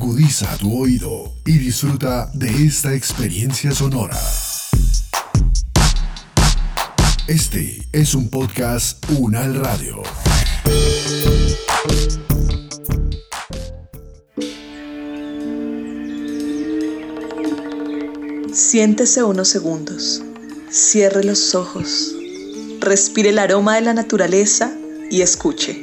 [0.00, 4.16] Agudiza tu oído y disfruta de esta experiencia sonora.
[7.26, 10.00] Este es un podcast Unal Radio.
[18.52, 20.22] Siéntese unos segundos,
[20.70, 22.14] cierre los ojos,
[22.78, 24.70] respire el aroma de la naturaleza
[25.10, 25.82] y escuche,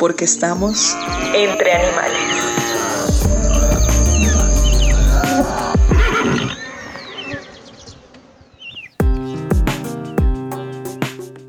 [0.00, 0.96] porque estamos
[1.34, 2.16] entre animales.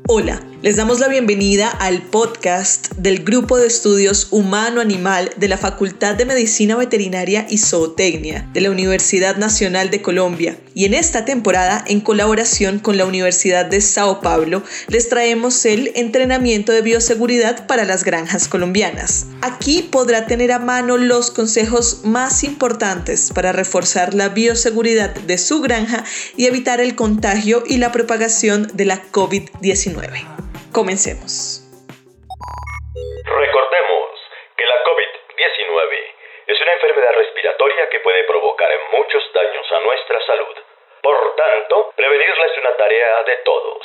[0.06, 6.14] Hola les damos la bienvenida al podcast del Grupo de Estudios Humano-Animal de la Facultad
[6.14, 10.56] de Medicina Veterinaria y Zootecnia de la Universidad Nacional de Colombia.
[10.72, 15.90] Y en esta temporada, en colaboración con la Universidad de Sao Paulo, les traemos el
[15.96, 19.26] entrenamiento de bioseguridad para las granjas colombianas.
[19.40, 25.60] Aquí podrá tener a mano los consejos más importantes para reforzar la bioseguridad de su
[25.60, 26.04] granja
[26.36, 30.51] y evitar el contagio y la propagación de la COVID-19.
[30.72, 31.60] Comencemos.
[33.26, 34.08] Recordemos
[34.56, 36.14] que la COVID-19
[36.46, 40.56] es una enfermedad respiratoria que puede provocar muchos daños a nuestra salud.
[41.02, 43.84] Por tanto, prevenirla es una tarea de todos.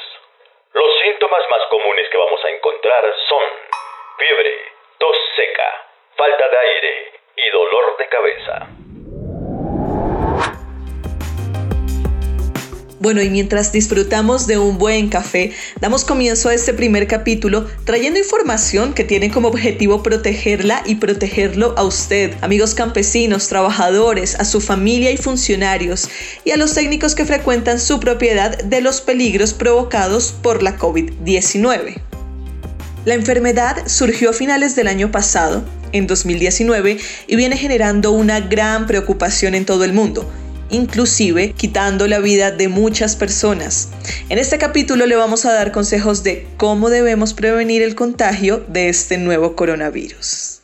[0.72, 3.44] Los síntomas más comunes que vamos a encontrar son
[4.18, 8.68] fiebre, tos seca, falta de aire y dolor de cabeza.
[13.08, 18.20] Bueno, y mientras disfrutamos de un buen café, damos comienzo a este primer capítulo trayendo
[18.20, 24.60] información que tiene como objetivo protegerla y protegerlo a usted, amigos campesinos, trabajadores, a su
[24.60, 26.10] familia y funcionarios,
[26.44, 32.02] y a los técnicos que frecuentan su propiedad de los peligros provocados por la COVID-19.
[33.06, 35.64] La enfermedad surgió a finales del año pasado,
[35.94, 40.30] en 2019, y viene generando una gran preocupación en todo el mundo
[40.70, 43.90] inclusive quitando la vida de muchas personas.
[44.30, 48.90] En este capítulo le vamos a dar consejos de cómo debemos prevenir el contagio de
[48.90, 50.62] este nuevo coronavirus.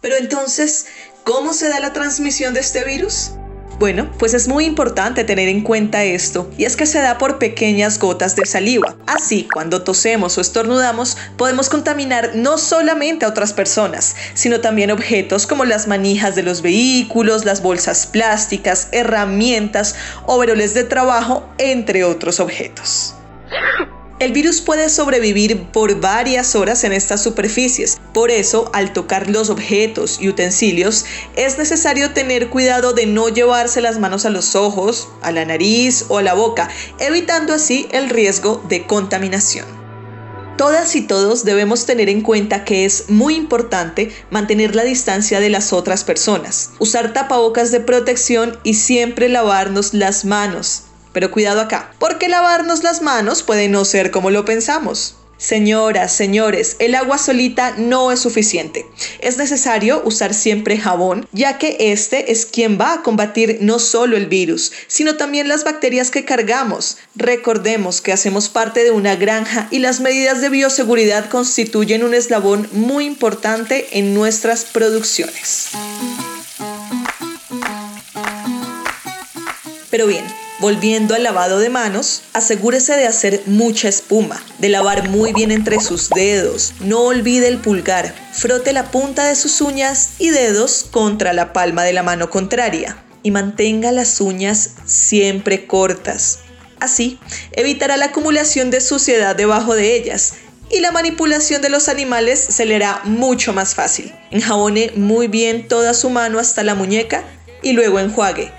[0.00, 0.86] Pero entonces,
[1.24, 3.32] ¿cómo se da la transmisión de este virus?
[3.78, 7.38] Bueno, pues es muy importante tener en cuenta esto, y es que se da por
[7.38, 8.96] pequeñas gotas de saliva.
[9.06, 15.46] Así, cuando tosemos o estornudamos, podemos contaminar no solamente a otras personas, sino también objetos
[15.46, 19.94] como las manijas de los vehículos, las bolsas plásticas, herramientas,
[20.24, 23.14] overoles de trabajo, entre otros objetos.
[24.18, 29.50] El virus puede sobrevivir por varias horas en estas superficies, por eso al tocar los
[29.50, 31.04] objetos y utensilios
[31.34, 36.06] es necesario tener cuidado de no llevarse las manos a los ojos, a la nariz
[36.08, 39.66] o a la boca, evitando así el riesgo de contaminación.
[40.56, 45.50] Todas y todos debemos tener en cuenta que es muy importante mantener la distancia de
[45.50, 50.85] las otras personas, usar tapabocas de protección y siempre lavarnos las manos.
[51.16, 55.14] Pero cuidado acá, porque lavarnos las manos puede no ser como lo pensamos.
[55.38, 58.84] Señoras, señores, el agua solita no es suficiente.
[59.20, 64.18] Es necesario usar siempre jabón, ya que este es quien va a combatir no solo
[64.18, 66.98] el virus, sino también las bacterias que cargamos.
[67.14, 72.68] Recordemos que hacemos parte de una granja y las medidas de bioseguridad constituyen un eslabón
[72.72, 75.70] muy importante en nuestras producciones.
[79.88, 80.26] Pero bien,
[80.58, 85.80] Volviendo al lavado de manos, asegúrese de hacer mucha espuma, de lavar muy bien entre
[85.80, 86.72] sus dedos.
[86.80, 88.14] No olvide el pulgar.
[88.32, 92.96] Frote la punta de sus uñas y dedos contra la palma de la mano contraria
[93.22, 96.38] y mantenga las uñas siempre cortas.
[96.80, 97.18] Así,
[97.52, 100.34] evitará la acumulación de suciedad debajo de ellas
[100.70, 104.14] y la manipulación de los animales se le hará mucho más fácil.
[104.30, 107.24] Enjabone muy bien toda su mano hasta la muñeca
[107.62, 108.52] y luego enjuague.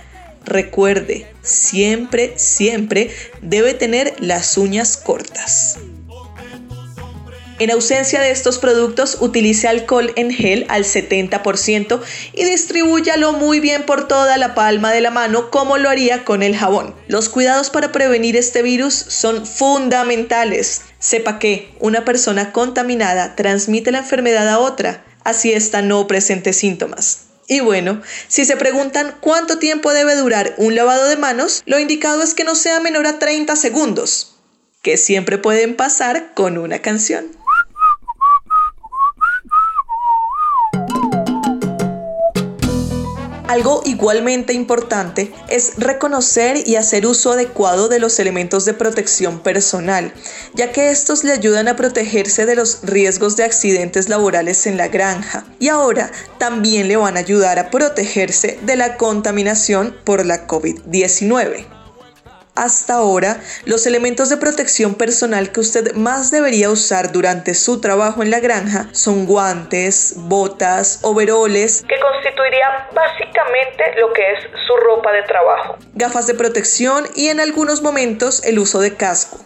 [0.48, 5.78] Recuerde, siempre, siempre debe tener las uñas cortas.
[7.60, 12.00] En ausencia de estos productos, utilice alcohol en gel al 70%
[12.34, 16.44] y distribúyalo muy bien por toda la palma de la mano como lo haría con
[16.44, 16.96] el jabón.
[17.10, 20.84] Los cuidados para prevenir este virus son fundamentales.
[21.00, 27.27] Sepa que una persona contaminada transmite la enfermedad a otra, así esta no presente síntomas.
[27.48, 32.22] Y bueno, si se preguntan cuánto tiempo debe durar un lavado de manos, lo indicado
[32.22, 34.36] es que no sea menor a 30 segundos,
[34.82, 37.26] que siempre pueden pasar con una canción.
[43.48, 50.14] Algo igualmente importante es reconocer y hacer uso adecuado de los elementos de protección personal,
[50.54, 54.90] ya que estos le ayudan a protegerse de los riesgos de accidentes laborales en la
[54.90, 55.46] granja.
[55.60, 61.77] Y ahora también le van a ayudar a protegerse de la contaminación por la COVID-19
[62.58, 68.24] hasta ahora, los elementos de protección personal que usted más debería usar durante su trabajo
[68.24, 75.12] en la granja son guantes, botas, overoles, que constituirían básicamente lo que es su ropa
[75.12, 79.38] de trabajo, gafas de protección y en algunos momentos el uso de casco.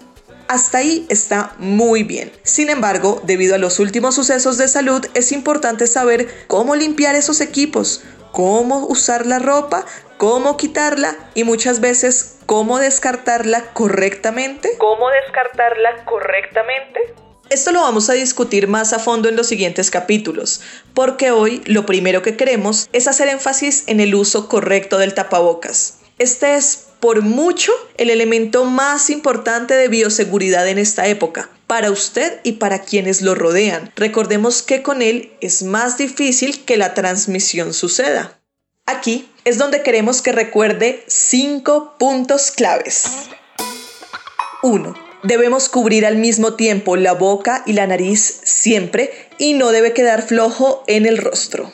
[0.48, 2.32] Hasta ahí está muy bien.
[2.44, 7.40] Sin embargo, debido a los últimos sucesos de salud, es importante saber cómo limpiar esos
[7.40, 9.86] equipos, cómo usar la ropa,
[10.22, 14.70] cómo quitarla y muchas veces cómo descartarla correctamente.
[14.78, 17.16] ¿Cómo descartarla correctamente?
[17.50, 20.62] Esto lo vamos a discutir más a fondo en los siguientes capítulos,
[20.94, 26.02] porque hoy lo primero que queremos es hacer énfasis en el uso correcto del tapabocas.
[26.20, 32.42] Este es por mucho el elemento más importante de bioseguridad en esta época, para usted
[32.44, 33.92] y para quienes lo rodean.
[33.96, 38.38] Recordemos que con él es más difícil que la transmisión suceda.
[38.86, 43.30] Aquí es donde queremos que recuerde cinco puntos claves.
[44.64, 44.94] 1.
[45.24, 50.22] Debemos cubrir al mismo tiempo la boca y la nariz siempre y no debe quedar
[50.22, 51.72] flojo en el rostro.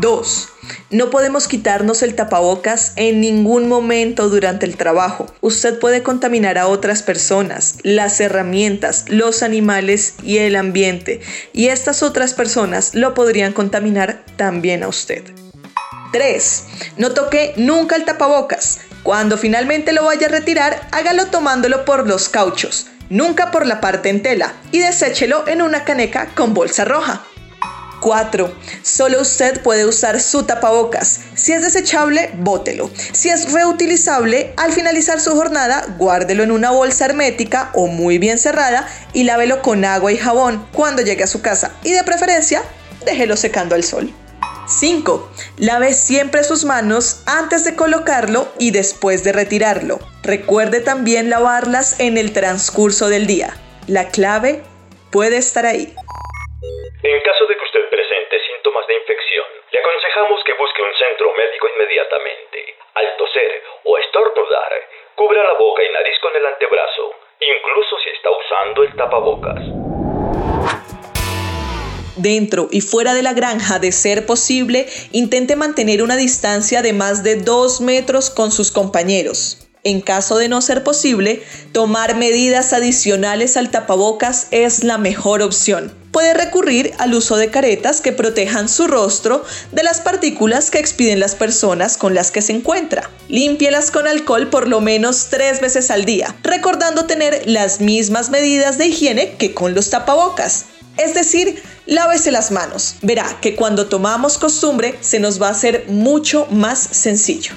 [0.00, 0.48] 2.
[0.90, 5.26] No podemos quitarnos el tapabocas en ningún momento durante el trabajo.
[5.42, 11.20] Usted puede contaminar a otras personas, las herramientas, los animales y el ambiente.
[11.52, 15.22] Y estas otras personas lo podrían contaminar también a usted.
[16.12, 16.64] 3.
[16.98, 18.80] No toque nunca el tapabocas.
[19.02, 24.10] Cuando finalmente lo vaya a retirar, hágalo tomándolo por los cauchos, nunca por la parte
[24.10, 27.24] en tela, y deséchelo en una caneca con bolsa roja.
[28.00, 28.52] 4.
[28.82, 31.20] Solo usted puede usar su tapabocas.
[31.34, 32.90] Si es desechable, bótelo.
[33.12, 38.38] Si es reutilizable, al finalizar su jornada, guárdelo en una bolsa hermética o muy bien
[38.38, 41.72] cerrada y lávelo con agua y jabón cuando llegue a su casa.
[41.84, 42.62] Y de preferencia,
[43.06, 44.12] déjelo secando al sol.
[44.66, 45.30] 5.
[45.58, 49.98] Lave siempre sus manos antes de colocarlo y después de retirarlo.
[50.22, 53.54] Recuerde también lavarlas en el transcurso del día.
[53.88, 54.62] La clave
[55.10, 55.90] puede estar ahí.
[57.02, 61.34] En caso de que usted presente síntomas de infección, le aconsejamos que busque un centro
[61.34, 62.58] médico inmediatamente.
[62.94, 64.72] Al toser o estornudar,
[65.16, 69.82] cubra la boca y nariz con el antebrazo, incluso si está usando el tapabocas
[72.22, 77.22] dentro y fuera de la granja, de ser posible, intente mantener una distancia de más
[77.22, 79.58] de 2 metros con sus compañeros.
[79.84, 81.42] En caso de no ser posible,
[81.72, 85.92] tomar medidas adicionales al tapabocas es la mejor opción.
[86.12, 91.18] Puede recurrir al uso de caretas que protejan su rostro de las partículas que expiden
[91.18, 93.10] las personas con las que se encuentra.
[93.28, 98.78] Límpielas con alcohol por lo menos tres veces al día, recordando tener las mismas medidas
[98.78, 100.66] de higiene que con los tapabocas.
[100.96, 102.96] Es decir, lávese las manos.
[103.02, 107.52] Verá que cuando tomamos costumbre se nos va a hacer mucho más sencillo.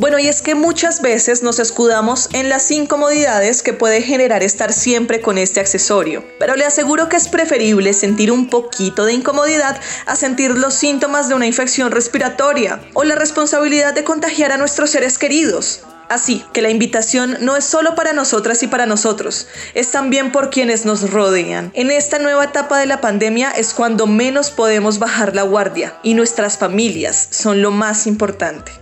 [0.00, 4.72] Bueno, y es que muchas veces nos escudamos en las incomodidades que puede generar estar
[4.72, 9.78] siempre con este accesorio, pero le aseguro que es preferible sentir un poquito de incomodidad
[10.06, 14.88] a sentir los síntomas de una infección respiratoria o la responsabilidad de contagiar a nuestros
[14.88, 15.82] seres queridos.
[16.10, 20.50] Así que la invitación no es solo para nosotras y para nosotros, es también por
[20.50, 21.70] quienes nos rodean.
[21.72, 26.14] En esta nueva etapa de la pandemia es cuando menos podemos bajar la guardia y
[26.14, 28.72] nuestras familias son lo más importante.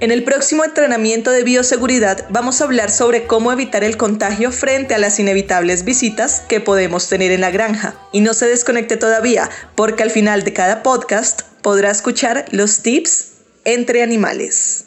[0.00, 4.94] En el próximo entrenamiento de bioseguridad vamos a hablar sobre cómo evitar el contagio frente
[4.94, 7.94] a las inevitables visitas que podemos tener en la granja.
[8.12, 13.28] Y no se desconecte todavía, porque al final de cada podcast podrá escuchar los tips
[13.64, 14.84] entre animales.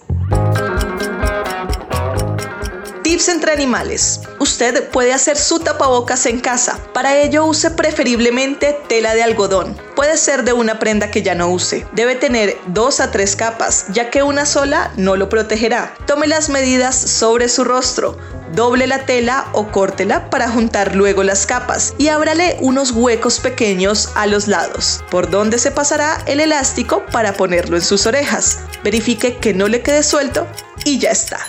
[3.18, 4.22] Entre animales.
[4.40, 6.80] Usted puede hacer su tapabocas en casa.
[6.94, 9.76] Para ello use preferiblemente tela de algodón.
[9.96, 11.88] Puede ser de una prenda que ya no use.
[11.94, 15.96] Debe tener dos a tres capas, ya que una sola no lo protegerá.
[16.06, 18.18] Tome las medidas sobre su rostro.
[18.54, 24.12] Doble la tela o córtela para juntar luego las capas y ábrale unos huecos pequeños
[24.14, 28.60] a los lados, por donde se pasará el elástico para ponerlo en sus orejas.
[28.84, 30.48] Verifique que no le quede suelto
[30.86, 31.40] y ya está.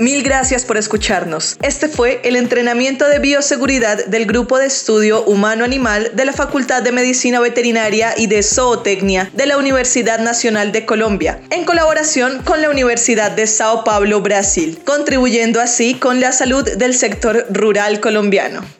[0.00, 1.58] Mil gracias por escucharnos.
[1.60, 6.90] Este fue el entrenamiento de bioseguridad del Grupo de Estudio Humano-Animal de la Facultad de
[6.90, 12.70] Medicina Veterinaria y de Zootecnia de la Universidad Nacional de Colombia, en colaboración con la
[12.70, 18.79] Universidad de Sao Paulo, Brasil, contribuyendo así con la salud del sector rural colombiano.